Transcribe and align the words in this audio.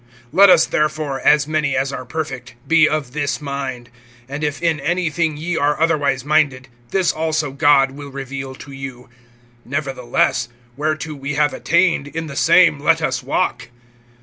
(15)Let 0.33 0.49
us 0.49 0.65
therefore, 0.65 1.19
as 1.19 1.47
many 1.47 1.77
as 1.77 1.93
are 1.93 2.05
perfect, 2.05 2.55
be 2.67 2.89
of 2.89 3.11
this 3.13 3.39
mind; 3.39 3.91
and 4.27 4.43
if 4.43 4.59
in 4.59 4.79
any 4.79 5.11
thing 5.11 5.37
ye 5.37 5.55
are 5.55 5.79
otherwise 5.79 6.25
minded, 6.25 6.69
this 6.89 7.11
also 7.11 7.51
God 7.51 7.91
will 7.91 8.09
reveal 8.09 8.55
to 8.55 8.71
you. 8.71 9.09
(16)Nevertheless, 9.69 10.47
whereto 10.75 11.13
we 11.13 11.35
have 11.35 11.53
attained, 11.53 12.07
in 12.07 12.25
the 12.25 12.35
same 12.35 12.79
let 12.79 12.99
us 13.03 13.21
walk. 13.21 13.67